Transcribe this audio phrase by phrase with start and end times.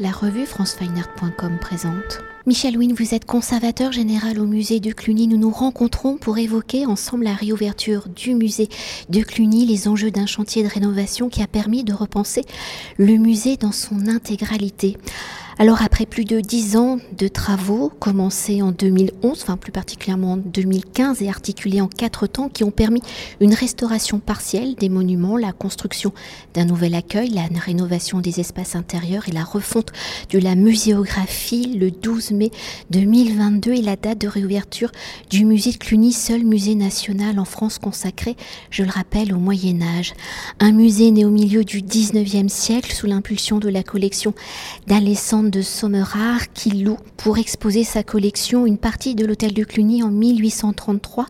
[0.00, 2.20] la revue francefineart.com présente.
[2.46, 5.26] Michel Wynne, vous êtes conservateur général au musée de Cluny.
[5.26, 8.68] Nous nous rencontrons pour évoquer ensemble la réouverture du musée
[9.08, 12.42] de Cluny, les enjeux d'un chantier de rénovation qui a permis de repenser
[12.96, 14.96] le musée dans son intégralité.
[15.60, 20.36] Alors après plus de dix ans de travaux commencés en 2011, enfin plus particulièrement en
[20.36, 23.02] 2015 et articulés en quatre temps qui ont permis
[23.40, 26.12] une restauration partielle des monuments, la construction
[26.54, 29.88] d'un nouvel accueil, la rénovation des espaces intérieurs et la refonte
[30.30, 32.52] de la muséographie le 12 mai
[32.90, 34.92] 2022 et la date de réouverture
[35.28, 38.36] du musée de Cluny, seul musée national en France consacré,
[38.70, 40.14] je le rappelle, au Moyen Âge.
[40.60, 44.34] Un musée né au milieu du 19e siècle sous l'impulsion de la collection
[45.48, 50.10] de Sommerard qui loue pour exposer sa collection une partie de l'hôtel de Cluny en
[50.10, 51.26] 1833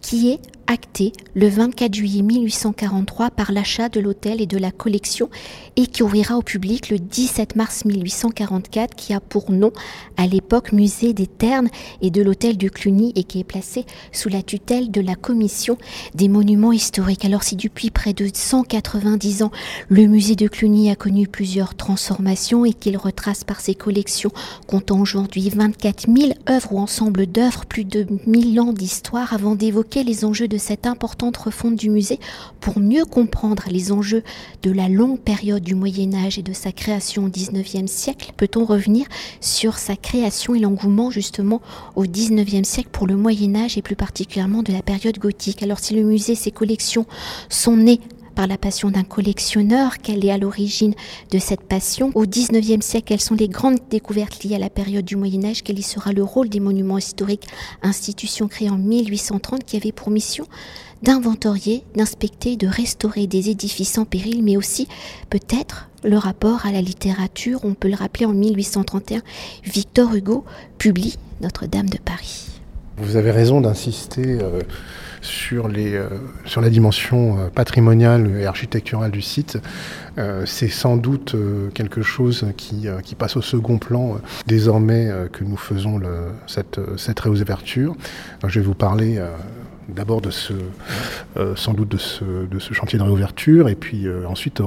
[0.00, 5.28] qui est acté le 24 juillet 1843 par l'achat de l'hôtel et de la collection
[5.76, 9.72] et qui ouvrira au public le 17 mars 1844 qui a pour nom
[10.16, 11.68] à l'époque musée des Ternes
[12.00, 15.78] et de l'hôtel de Cluny et qui est placé sous la tutelle de la commission
[16.14, 17.24] des monuments historiques.
[17.24, 19.52] Alors si depuis près de 190 ans
[19.88, 24.30] le musée de Cluny a connu plusieurs transformations et qu'il retrace par ses collections
[24.66, 30.04] comptant aujourd'hui 24 000 œuvres ou ensemble d'œuvres, plus de 1000 ans d'histoire avant d'évoquer
[30.04, 32.20] les enjeux de cette importante refonte du musée
[32.60, 34.22] pour mieux comprendre les enjeux
[34.62, 38.32] de la longue période du Moyen Âge et de sa création au XIXe siècle.
[38.36, 39.06] Peut-on revenir
[39.40, 41.62] sur sa création et l'engouement justement
[41.96, 45.62] au XIXe siècle pour le Moyen Âge et plus particulièrement de la période gothique?
[45.62, 47.06] Alors si le musée, ses collections
[47.48, 48.00] sont nées
[48.34, 50.94] par la passion d'un collectionneur, quelle est à l'origine
[51.30, 52.10] de cette passion.
[52.14, 55.62] Au XIXe siècle, quelles sont les grandes découvertes liées à la période du Moyen Âge,
[55.62, 57.46] quel y sera le rôle des monuments historiques,
[57.82, 60.46] institution créée en 1830 qui avait pour mission
[61.02, 64.86] d'inventorier, d'inspecter, de restaurer des édifices en péril, mais aussi
[65.30, 67.60] peut-être le rapport à la littérature?
[67.64, 69.22] On peut le rappeler en 1831,
[69.64, 70.44] Victor Hugo
[70.78, 72.61] publie Notre-Dame de Paris.
[72.96, 74.38] Vous avez raison d'insister.
[74.40, 74.60] Euh,
[75.22, 76.08] sur, les, euh,
[76.44, 79.58] sur la dimension euh, patrimoniale et architecturale du site.
[80.18, 81.34] Euh, c'est sans doute
[81.72, 87.20] quelque chose qui, qui, passe au second plan désormais que nous faisons le, cette, cette
[87.20, 87.94] réouverture.
[88.46, 89.22] je vais vous parler
[89.88, 90.52] d'abord de ce,
[91.54, 94.60] sans doute de ce, de ce chantier de réouverture et puis ensuite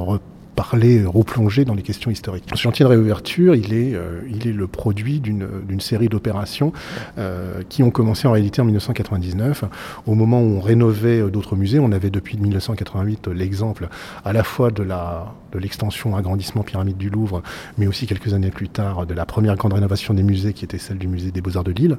[0.56, 2.46] parler, replonger dans les questions historiques.
[2.54, 6.72] Ce chantier de réouverture, il est, euh, il est le produit d'une série d'opérations
[7.18, 9.66] euh, qui ont commencé en réalité en 1999.
[10.08, 13.90] Au moment où on rénovait euh, d'autres musées, on avait depuis 1988 l'exemple
[14.24, 17.42] à la fois de de l'extension, agrandissement pyramide du Louvre,
[17.78, 20.78] mais aussi quelques années plus tard de la première grande rénovation des musées qui était
[20.78, 21.98] celle du musée des Beaux-Arts de Lille.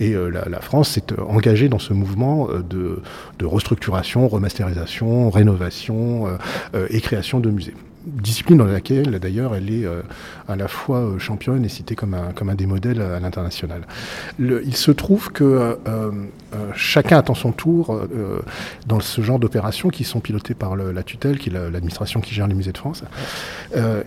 [0.00, 3.02] Et la, la, France s'est engagée dans ce mouvement de,
[3.38, 6.26] de restructuration, remasterisation, rénovation
[6.90, 7.74] et création de musées
[8.04, 10.02] discipline dans laquelle d'ailleurs elle est euh,
[10.48, 13.82] à la fois euh, championne et citée comme un, comme un des modèles à l'international.
[14.38, 16.10] Il se trouve que euh,
[16.74, 18.00] chacun attend son tour
[18.86, 22.46] dans ce genre d'opérations qui sont pilotées par la tutelle, qui est l'administration qui gère
[22.46, 23.04] les musées de France,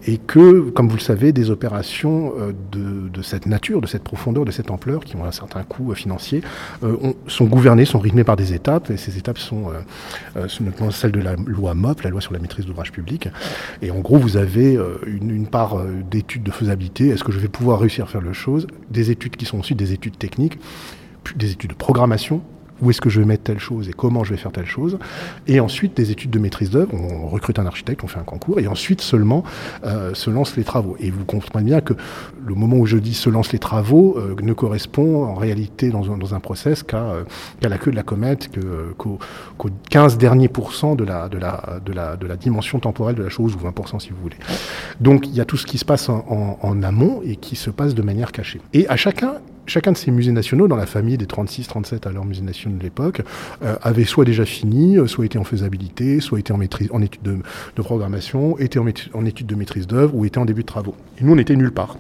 [0.05, 2.33] et que, comme vous le savez, des opérations
[2.71, 6.41] de, cette nature, de cette profondeur, de cette ampleur, qui ont un certain coût financier,
[7.27, 9.71] sont gouvernées, sont rythmées par des étapes, et ces étapes sont,
[10.59, 13.29] notamment celle de la loi MOP, la loi sur la maîtrise d'ouvrage public,
[13.85, 17.09] et en gros, vous avez euh, une, part euh, d'études de faisabilité.
[17.09, 18.65] Est-ce que je vais pouvoir réussir à faire le chose?
[18.89, 20.57] Des études qui sont ensuite des études techniques,
[21.35, 22.41] des études de programmation,
[22.81, 24.97] où est-ce que je vais mettre telle chose et comment je vais faire telle chose.
[25.47, 26.93] Et ensuite, des études de maîtrise d'œuvre.
[26.93, 29.43] On recrute un architecte, on fait un concours, et ensuite seulement
[29.85, 30.95] euh, se lancent les travaux.
[30.99, 31.93] Et vous comprenez bien que
[32.45, 36.11] le moment où je dis se lancent les travaux euh, ne correspond en réalité dans
[36.11, 37.23] un, dans un process qu'à euh,
[37.61, 38.49] la queue de la comète,
[38.97, 39.19] qu'aux
[39.89, 43.29] 15 derniers pourcents de la, de, la, de, la, de la dimension temporelle de la
[43.29, 44.37] chose, ou 20% si vous voulez.
[44.99, 47.55] Donc il y a tout ce qui se passe en, en, en amont et qui
[47.55, 48.61] se passe de manière cachée.
[48.73, 49.35] Et à chacun,
[49.65, 53.21] chacun de ces musées nationaux, dans la famille des 36-37 alors musées nationaux de l'époque,
[53.63, 57.81] euh, avait soit déjà fini, euh, soit été en faisabilité, soit été en, étude de,
[57.81, 60.95] programmation, était en, en étude de maîtrise d'œuvre ou était en début de travaux.
[61.19, 61.97] Et nous, on était nulle part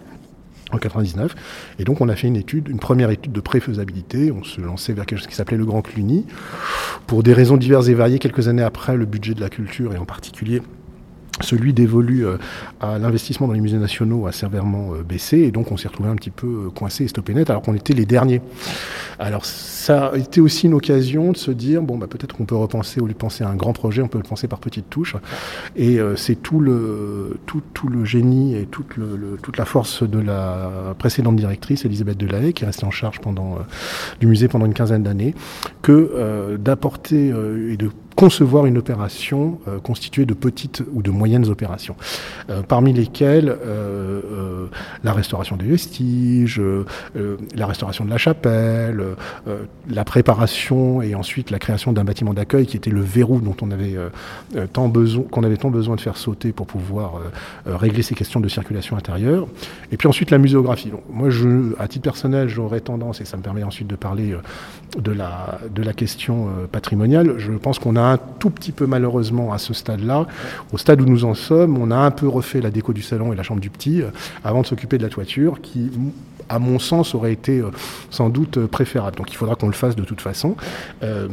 [0.71, 1.35] en 99.
[1.79, 4.31] Et donc on a fait une étude, une première étude de pré-faisabilité.
[4.31, 6.25] On se lançait vers quelque chose qui s'appelait le Grand Cluny.
[7.07, 9.97] Pour des raisons diverses et variées, quelques années après, le budget de la culture et
[9.97, 10.61] en particulier
[11.41, 12.37] celui dévolu euh,
[12.79, 16.09] à l'investissement dans les musées nationaux a sévèrement euh, baissé et donc on s'est retrouvé
[16.09, 18.41] un petit peu euh, coincé et stoppé net alors qu'on était les derniers.
[19.19, 22.55] Alors ça a été aussi une occasion de se dire bon bah peut-être qu'on peut
[22.55, 24.89] repenser au lieu de penser à un grand projet, on peut le penser par petites
[24.89, 25.15] touches
[25.75, 30.19] et c'est tout le tout, tout, le génie et toute, le, toute la force de
[30.19, 33.59] la précédente directrice Elisabeth Delahaye qui est restée en charge pendant
[34.19, 35.33] du musée pendant une quinzaine d'années
[35.81, 41.95] que d'apporter et de concevoir une opération constituée de petites ou de moyennes opérations,
[42.67, 43.55] parmi lesquelles
[45.03, 46.61] la restauration des vestiges,
[47.55, 49.03] la restauration de la chapelle,
[49.89, 53.71] la préparation et ensuite la création d'un bâtiment d'accueil qui était le verrou dont on
[53.71, 53.95] avait
[54.73, 57.21] tant besoin, qu'on avait tant besoin de faire sauter pour pouvoir
[57.65, 59.47] régler ces questions de circulation intérieure.
[59.91, 60.91] Et puis ensuite la muséographie.
[61.11, 64.35] moi, je, à titre personnel, j'aurais tendance, et ça me permet ensuite de parler
[64.97, 69.53] de la, de la question patrimoniale, je pense qu'on a un tout petit peu malheureusement
[69.53, 70.27] à ce stade-là,
[70.71, 73.33] au stade où nous en sommes, on a un peu refait la déco du salon
[73.33, 74.09] et la chambre du petit euh,
[74.43, 75.91] avant de s'occuper de la toiture qui
[76.49, 77.71] à mon sens aurait été euh,
[78.09, 79.17] sans doute préférable.
[79.17, 80.55] Donc il faudra qu'on le fasse de toute façon.
[81.03, 81.27] Euh,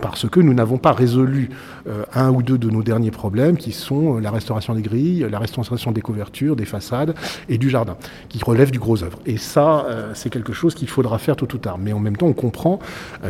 [0.00, 1.50] parce que nous n'avons pas résolu
[1.88, 5.26] euh, un ou deux de nos derniers problèmes, qui sont euh, la restauration des grilles,
[5.30, 7.14] la restauration des couvertures, des façades
[7.48, 7.96] et du jardin,
[8.28, 9.18] qui relèvent du gros œuvre.
[9.26, 11.78] Et ça, euh, c'est quelque chose qu'il faudra faire tôt ou tard.
[11.78, 12.78] Mais en même temps, on comprend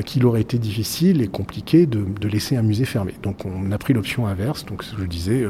[0.04, 3.14] qu'il aurait été difficile et compliqué de, laisser un musée fermé.
[3.22, 4.64] Donc on a pris l'option inverse.
[4.64, 5.46] Donc je disais,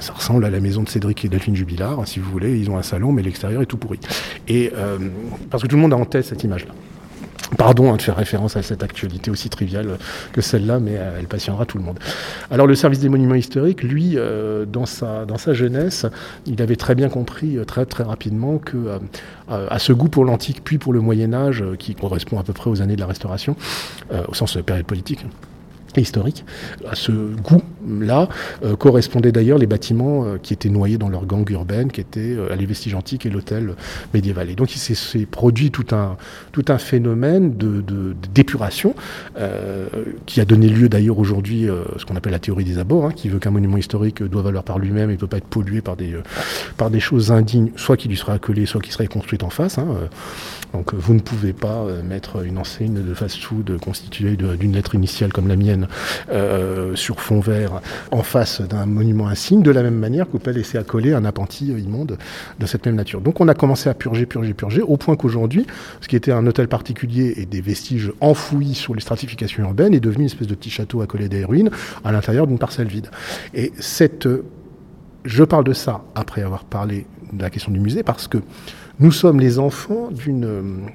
[0.00, 2.58] ça ressemble à la maison de Cédric et Delphine Jubilard, si vous voulez.
[2.58, 4.00] Ils ont un salon, mais l'extérieur est tout pourri.
[4.48, 4.72] Et
[5.50, 6.72] parce que tout le monde a en tête cette image-là.
[7.56, 9.98] Pardon hein, de faire référence à cette actualité aussi triviale
[10.32, 11.98] que celle-là, mais euh, elle passionnera tout le monde.
[12.50, 16.06] Alors le service des monuments historiques, lui, euh, dans, sa, dans sa jeunesse,
[16.46, 18.98] il avait très bien compris euh, très très rapidement que
[19.48, 22.68] à ce goût pour l'antique puis pour le Moyen Âge, qui correspond à peu près
[22.68, 23.56] aux années de la Restauration,
[24.28, 25.24] au sens de période politique,
[26.00, 26.44] historique.
[26.88, 27.12] À ce
[27.86, 28.28] goût-là
[28.64, 32.20] euh, correspondaient d'ailleurs les bâtiments euh, qui étaient noyés dans leur gangue urbaine, qui étaient
[32.20, 33.74] euh, les vestiges antiques et l'hôtel
[34.14, 34.50] médiéval.
[34.50, 36.16] Et donc il s'est produit tout un,
[36.78, 37.82] phénomène de,
[38.34, 38.94] d'épuration
[40.26, 41.66] qui a donné lieu d'ailleurs aujourd'hui
[41.96, 44.64] ce qu'on appelle la théorie des abords, hein, qui veut qu'un monument historique doit valoir
[44.64, 48.16] par lui-même et ne peut pas être pollué par des, choses indignes, soit qui lui
[48.16, 49.78] sera accolé, soit qui serait construite en face.
[49.78, 49.86] Hein.
[50.72, 55.48] Donc vous ne pouvez pas mettre une enseigne de fast-food constituée d'une lettre initiale comme
[55.48, 55.88] la mienne
[56.30, 57.75] euh, sur fond vert
[58.10, 61.66] en face d'un monument insigne, de la même manière qu'on peut laisser accoler un appentis
[61.66, 62.18] immonde
[62.58, 63.20] de cette même nature.
[63.20, 65.66] Donc on a commencé à purger, purger, purger, au point qu'aujourd'hui,
[66.00, 70.00] ce qui était un hôtel particulier et des vestiges enfouis sur les stratifications urbaines est
[70.00, 71.70] devenu une espèce de petit château accolé des ruines
[72.04, 73.08] à l'intérieur d'une parcelle vide.
[73.54, 74.28] Et cette,
[75.24, 78.38] je parle de ça après avoir parlé de la question du musée parce que
[79.00, 80.88] nous sommes les enfants d'une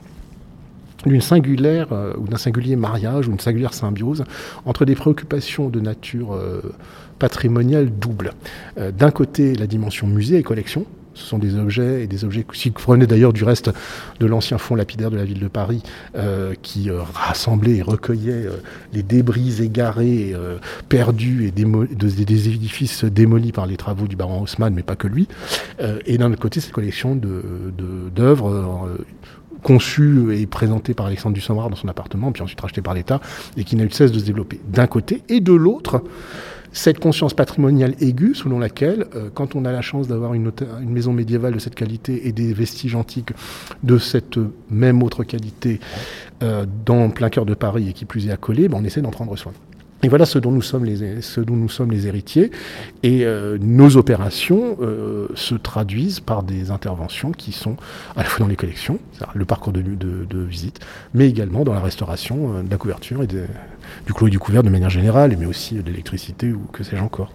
[1.06, 4.24] d'une singulière euh, ou d'un singulier mariage ou une singulière symbiose
[4.66, 6.62] entre des préoccupations de nature euh,
[7.20, 8.34] patrimoniale double.
[8.78, 10.86] Euh, d'un côté, la dimension musée et collection.
[11.14, 13.70] Ce sont des objets et des objets qui provenaient d'ailleurs du reste
[14.22, 15.84] de l'ancien fonds lapidaire de la ville de Paris,
[16.62, 18.46] qui rassemblait et recueillait
[18.94, 20.34] les débris égarés,
[20.88, 25.28] perdus et des édifices démolis par les travaux du baron Haussmann, mais pas que lui.
[26.06, 27.20] et d'un autre côté, cette collection
[28.16, 28.88] d'œuvres
[29.64, 33.20] conçu et présenté par Alexandre Dussombrard dans son appartement, puis ensuite racheté par l'État,
[33.58, 36.04] et qui n'a eu de cesse de se développer d'un côté, et de l'autre,
[36.74, 40.90] cette conscience patrimoniale aiguë selon laquelle, euh, quand on a la chance d'avoir une, une,
[40.90, 43.32] maison médiévale de cette qualité et des vestiges antiques
[43.84, 45.80] de cette même autre qualité
[46.44, 49.12] euh, dans plein cœur de Paris et qui plus est accolé, ben on essaie d'en
[49.12, 49.52] prendre soin.
[50.04, 52.52] Et voilà ce dont nous sommes les, héritiers.
[53.04, 57.78] Et euh, nos opérations euh, se traduisent par des interventions qui sont
[58.16, 59.00] à la fois dans les collections,
[59.34, 60.80] le parcours de, de, de, visite,
[61.14, 64.64] mais également dans la restauration euh, de la couverture et du clos et du couvert
[64.64, 67.32] de manière générale, mais aussi de l'électricité ou que sais-je encore.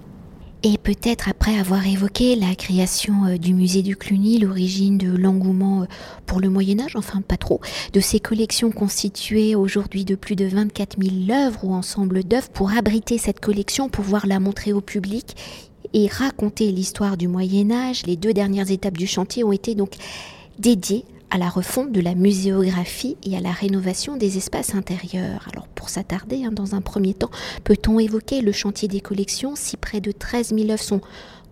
[0.69, 5.83] Et peut-être après avoir évoqué la création euh, du musée du Cluny, l'origine de l'engouement
[5.83, 5.87] euh,
[6.27, 7.61] pour le Moyen Âge, enfin pas trop,
[7.93, 12.73] de ces collections constituées aujourd'hui de plus de 24 000 œuvres ou ensembles d'œuvres, pour
[12.73, 15.37] abriter cette collection, pouvoir la montrer au public
[15.95, 19.93] et raconter l'histoire du Moyen Âge, les deux dernières étapes du chantier ont été donc
[20.59, 25.47] dédiées à la refonte de la muséographie et à la rénovation des espaces intérieurs.
[25.53, 27.31] Alors pour s'attarder, hein, dans un premier temps,
[27.65, 31.01] peut-on évoquer le chantier des collections si près de 13 000 œuvres sont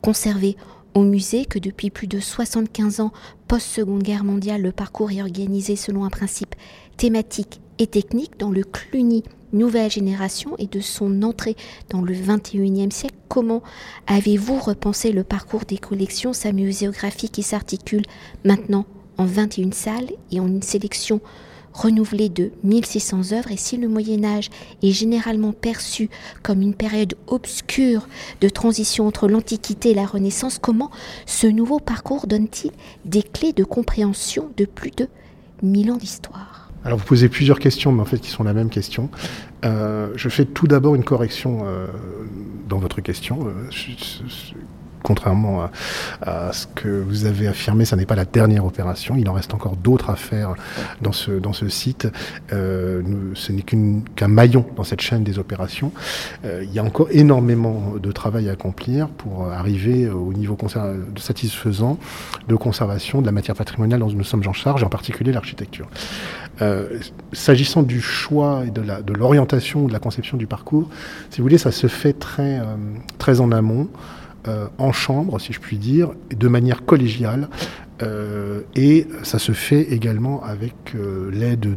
[0.02, 0.56] conservées
[0.94, 3.12] au musée, que depuis plus de 75 ans,
[3.48, 6.54] post-seconde guerre mondiale, le parcours est organisé selon un principe
[6.96, 11.56] thématique et technique dans le Cluny nouvelle génération et de son entrée
[11.90, 13.16] dans le 21e siècle?
[13.28, 13.62] Comment
[14.06, 18.02] avez-vous repensé le parcours des collections, sa muséographie qui s'articule
[18.44, 18.86] maintenant
[19.18, 21.20] en 21 salles et en une sélection
[21.74, 24.48] renouvelée de 1600 œuvres et si le Moyen Âge
[24.82, 26.08] est généralement perçu
[26.42, 28.06] comme une période obscure
[28.40, 30.90] de transition entre l'Antiquité et la Renaissance, comment
[31.26, 32.70] ce nouveau parcours donne-t-il
[33.04, 35.08] des clés de compréhension de plus de
[35.62, 36.70] 1000 ans d'histoire?
[36.84, 39.10] Alors vous posez plusieurs questions, mais en fait qui sont la même question.
[39.64, 41.86] Euh, je fais tout d'abord une correction euh,
[42.68, 43.48] dans votre question.
[43.48, 43.70] Euh,
[45.04, 45.68] contrairement
[46.22, 49.14] à, ce que vous avez affirmé, ça n'est pas la dernière opération.
[49.16, 50.54] Il en reste encore d'autres à faire
[51.02, 52.08] dans ce, dans ce site.
[52.52, 53.02] Euh,
[53.34, 55.92] ce n'est qu'un maillon dans cette chaîne des opérations.
[56.44, 60.56] Euh, il y a encore énormément de travail à accomplir pour arriver au niveau
[61.18, 61.98] satisfaisant
[62.48, 65.86] de conservation de la matière patrimoniale dont nous sommes en charge, en particulier l'architecture.
[66.62, 66.98] Euh,
[67.32, 70.88] s'agissant du choix et de l'orientation, de, de la conception du parcours,
[71.28, 72.62] si vous voulez, ça se fait très,
[73.18, 73.88] très en amont.
[74.46, 77.48] Euh, en chambre, si je puis dire, de manière collégiale.
[78.02, 81.76] Euh, et ça se fait également avec euh, l'aide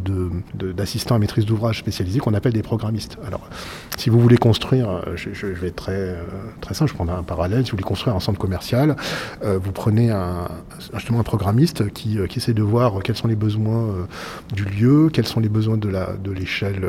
[0.53, 3.17] d'assistants à maîtrise d'ouvrage spécialisés qu'on appelle des programmistes.
[3.25, 3.49] Alors,
[3.97, 6.15] si vous voulez construire, je, vais être très,
[6.61, 8.95] très simple, je prends un parallèle, si vous voulez construire un centre commercial,
[9.43, 10.47] vous prenez un,
[10.93, 14.07] justement un programmiste qui, essaie de voir quels sont les besoins
[14.53, 16.87] du lieu, quels sont les besoins de l'échelle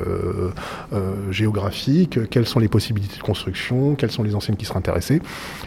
[1.31, 5.23] géographique, quelles sont les possibilités de construction, quelles sont les enseignes qui seraient intéressées,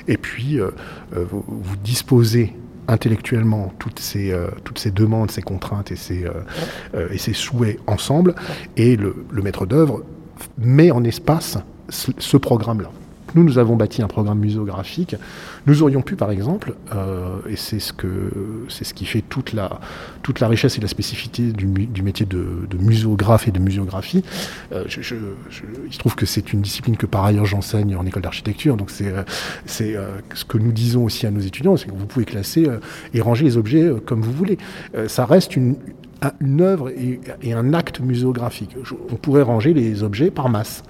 [0.08, 0.72] et puis, euh,
[1.16, 1.44] euh, vous,
[1.84, 2.54] disposez
[2.88, 6.26] intellectuellement toutes ces, euh, toutes ces demandes, ces contraintes et ces,
[7.12, 8.36] et ces souhaits ensemble,
[8.78, 10.04] et le, le maître d'œuvre
[10.58, 11.58] met en espace
[11.90, 12.90] ce programme-là.
[13.36, 15.16] Nous, nous avons bâti un programme muséographique.
[15.66, 18.32] Nous aurions pu, par exemple, euh, et c'est ce, que,
[18.68, 19.80] c'est ce qui fait toute la,
[20.24, 21.68] toute la richesse et la spécificité du,
[22.02, 24.24] métier de, de, muséographe et de muséographie,
[24.74, 25.16] euh, je,
[25.88, 28.90] il se trouve que c'est une discipline que par ailleurs j'enseigne en école d'architecture, donc
[28.90, 29.14] c'est,
[29.66, 32.68] c'est euh, ce que nous disons aussi à nos étudiants, c'est que vous pouvez classer
[33.14, 34.58] et ranger les objets comme vous voulez.
[35.08, 35.76] ça reste une,
[36.40, 38.76] une œuvre et, et un acte muséographique.
[39.12, 40.84] On pourrait ranger les objets par masse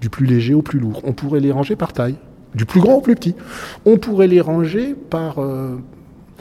[0.00, 1.00] du plus léger au plus lourd.
[1.04, 2.16] On pourrait les ranger par taille,
[2.54, 3.34] du plus grand au plus petit.
[3.84, 5.76] On pourrait les ranger par, euh,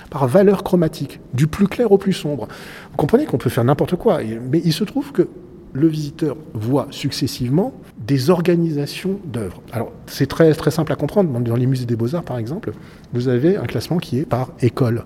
[0.09, 2.47] par valeur chromatique, du plus clair au plus sombre.
[2.91, 5.27] Vous comprenez qu'on peut faire n'importe quoi, mais il se trouve que
[5.73, 7.73] le visiteur voit successivement
[8.05, 9.61] des organisations d'œuvres.
[9.71, 11.37] Alors, c'est très, très simple à comprendre.
[11.39, 12.71] Dans les musées des beaux-arts, par exemple,
[13.13, 15.03] vous avez un classement qui est par école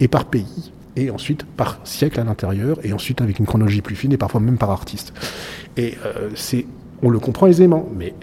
[0.00, 3.96] et par pays et ensuite par siècle à l'intérieur, et ensuite avec une chronologie plus
[3.96, 5.12] fine, et parfois même par artiste.
[5.76, 6.66] Et euh, c'est
[7.02, 8.14] on le comprend aisément, mais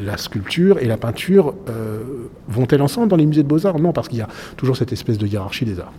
[0.00, 3.78] la sculpture et la peinture euh, vont-elles ensemble dans les musées de beaux-arts?
[3.78, 5.92] Non, parce qu'il y a toujours cette espèce de hiérarchie des arts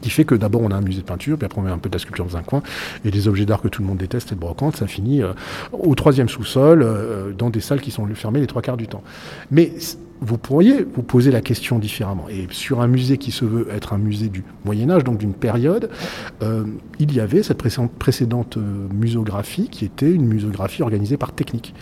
[0.00, 1.78] qui fait que d'abord on a un musée de peinture, puis après on met un
[1.78, 2.62] peu de la sculpture dans un coin,
[3.04, 5.32] et des objets d'art que tout le monde déteste, et de brocante, ça finit euh,
[5.72, 9.02] au troisième sous-sol, euh, dans des salles qui sont fermées les trois quarts du temps.
[9.50, 9.72] Mais
[10.20, 12.26] vous pourriez vous poser la question différemment.
[12.30, 15.34] Et sur un musée qui se veut être un musée du Moyen Âge, donc d'une
[15.34, 15.90] période,
[16.42, 16.64] euh,
[16.98, 17.58] il y avait cette
[17.98, 18.56] précédente
[18.92, 21.74] muséographie qui était une muséographie organisée par technique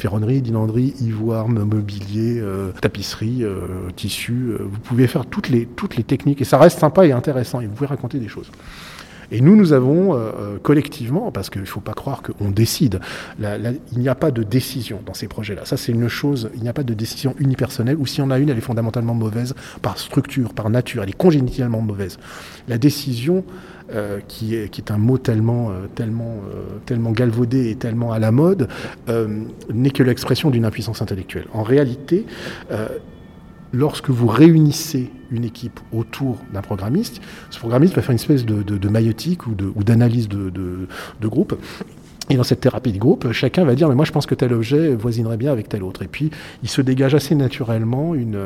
[0.00, 4.32] ferronnerie, dinanderie, ivoire, mobilier, euh, tapisserie, euh, tissu.
[4.32, 7.60] Euh, vous pouvez faire toutes les, toutes les techniques et ça reste sympa et intéressant
[7.60, 8.50] et vous pouvez raconter des choses.
[9.32, 10.20] Et nous, nous avons
[10.64, 12.98] collectivement, parce qu'il ne faut pas croire qu'on décide,
[13.38, 15.64] il n'y a pas de décision dans ces projets-là.
[15.66, 18.40] Ça, c'est une chose, il n'y a pas de décision unipersonnelle, ou si on a
[18.40, 22.18] une, elle est fondamentalement mauvaise par structure, par nature, elle est congénitalement mauvaise.
[22.66, 23.44] La décision,
[23.92, 28.30] euh, qui, est, un mot tellement, euh, tellement, euh, tellement galvaudé et tellement à la
[28.30, 28.68] mode,
[29.72, 31.46] n'est que l'expression d'une impuissance intellectuelle.
[31.52, 32.24] En réalité,
[33.72, 37.20] lorsque vous réunissez une équipe autour d'un programmiste,
[37.50, 41.58] ce programmiste va faire une espèce de, de, de maïotique ou d'analyse de, de, groupe.
[42.28, 44.52] Et dans cette thérapie de groupe, chacun va dire mais moi je pense que tel
[44.52, 46.02] objet voisinerait bien avec tel autre.
[46.02, 46.30] Et puis
[46.62, 48.38] il se dégage assez naturellement une,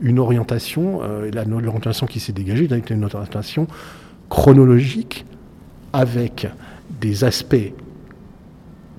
[0.00, 1.00] une orientation.
[1.02, 3.66] Euh, L'orientation qui s'est dégagée, une orientation
[4.30, 5.26] chronologique
[5.92, 6.48] avec
[7.00, 7.72] des aspects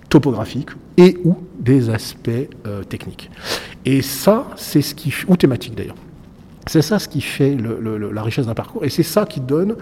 [0.10, 2.30] topographiques et ou des aspects
[2.68, 3.32] euh, techniques.
[3.86, 5.14] Et ça, c'est ce qui...
[5.28, 5.96] ou thématiques d'ailleurs.
[6.68, 9.76] C'est ça ce qui fait la richesse d'un parcours et c'est ça qui donne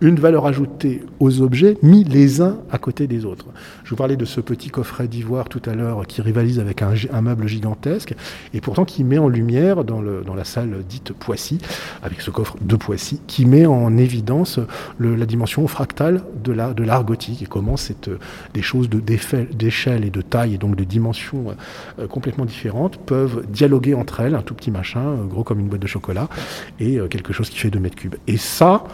[0.00, 3.46] une valeur ajoutée aux objets mis les uns à côté des autres.
[3.84, 7.22] Je vous parlais de ce petit coffret d'ivoire tout à l'heure qui rivalise avec un,
[7.22, 8.14] meuble gigantesque
[8.52, 11.58] et pourtant qui met en lumière dans, la salle dite Poissy,
[12.02, 14.60] avec ce coffre de Poissy, qui met en évidence
[15.00, 17.76] la dimension fractale de l'art gothique et comment
[18.54, 21.54] des choses d'échelle et de taille et donc de dimensions
[21.98, 25.68] euh, complètement différentes peuvent dialoguer entre elles, un tout petit machin, euh, gros comme une
[25.68, 26.17] boîte de chocolat
[26.80, 28.16] et euh, quelque chose qui fait 2 mètres cubes.
[28.26, 28.84] Et ça,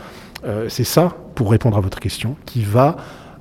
[0.44, 2.96] euh, c'est ça, pour répondre à votre question, qui va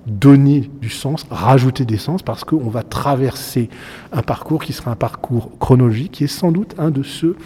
[0.05, 3.69] donner du sens, rajouter des sens, parce qu'on va traverser
[4.11, 7.37] un parcours qui sera un parcours chronologique, qui est sans doute un de ceux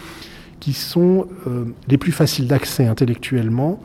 [0.72, 3.80] sont euh, les plus faciles d'accès intellectuellement,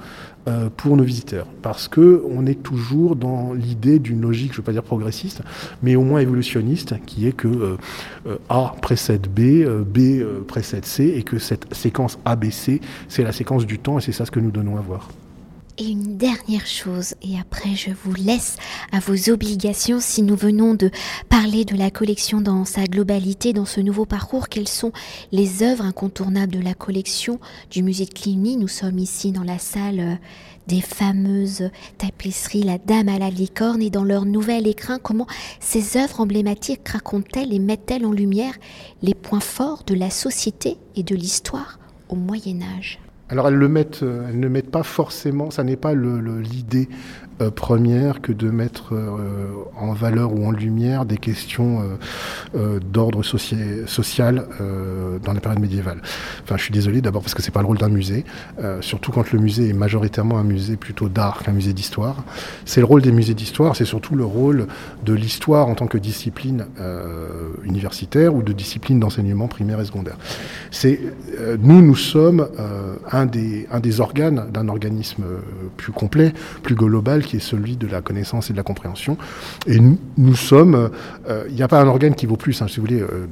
[0.50, 1.48] euh, pour nos visiteurs.
[1.62, 5.42] Parce qu'on est toujours dans l'idée d'une logique, je ne veux pas dire progressiste,
[5.82, 11.24] mais au moins évolutionniste, qui est que euh, A précède B, B précède C, et
[11.24, 14.52] que cette séquence ABC, c'est la séquence du temps, et c'est ça ce que nous
[14.52, 15.08] donnons à voir.
[15.80, 18.58] Et une dernière chose, et après je vous laisse
[18.92, 20.92] à vos obligations si nous venons de
[21.30, 24.92] parler de la collection dans sa globalité, dans ce nouveau parcours, quelles sont
[25.32, 27.39] les œuvres incontournables de la collection
[27.72, 28.56] du musée de Cluny?
[28.58, 30.15] Nous sommes ici dans la salle euh,
[30.68, 35.27] des fameuses tapisseries La Dame à la licorne et dans leur nouvel écrin, comment
[35.60, 38.53] ces œuvres emblématiques racontent-elles et mettent-elles en lumière
[39.01, 43.00] les points forts de la société et de l'histoire au Moyen Âge?
[43.34, 43.68] Alors elles, le
[44.04, 46.88] euh, ne mettent pas forcément, ça n'est pas l'idée
[47.43, 49.47] euh, première que de mettre euh,
[49.79, 51.81] en valeur ou en lumière des questions
[52.83, 54.45] d'ordre social
[55.23, 56.01] dans la période médiévale.
[56.43, 58.25] Enfin, je suis désolé d'abord parce que c'est pas le rôle d'un musée,
[58.81, 62.23] surtout quand le musée est majoritairement un musée plutôt d'art qu'un musée d'histoire.
[62.65, 64.67] C'est le rôle des musées d'histoire, c'est surtout le rôle
[65.03, 66.65] de l'histoire en tant que discipline
[67.63, 70.17] universitaire ou de discipline d'enseignement primaire et secondaire.
[70.71, 71.00] C'est
[71.59, 72.47] nous, nous sommes
[73.12, 75.39] un des, un des organes d'un organisme euh,
[75.77, 79.18] plus complet, plus global, qui est celui de la connaissance et de la compréhension.
[79.68, 80.90] Et nous, nous sommes,
[81.28, 83.28] euh, il n'y a pas un organe qui vaut plus, hein, si vous voulez, euh,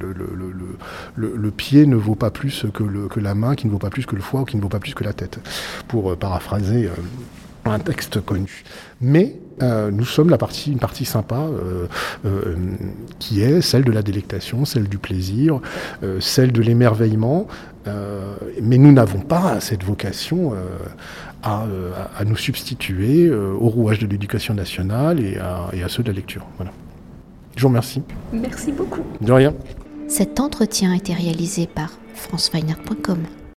[1.16, 4.06] le, pied ne vaut pas plus que, que la main, qui ne vaut pas plus
[4.06, 5.38] que le foie, ou qui ne vaut pas plus que la tête,
[5.88, 6.88] pour paraphraser
[7.64, 8.64] un texte connu.
[9.00, 11.86] Mais euh, nous sommes la partie, une partie sympa euh,
[12.24, 12.56] euh,
[13.18, 15.60] qui est celle de la délectation, celle du plaisir,
[16.20, 17.46] celle de l'émerveillement.
[18.62, 20.54] mais nous n'avons pas cette vocation
[21.42, 21.64] à,
[22.16, 26.14] à, nous substituer au rouage de l'éducation nationale et à, et à, ceux de la
[26.14, 26.46] lecture.
[26.56, 26.72] Voilà.
[27.56, 28.02] Je vous remercie.
[28.32, 29.02] Merci beaucoup.
[29.20, 29.54] De rien.
[30.08, 33.18] Cet entretien a été réalisé par franceweiner.com.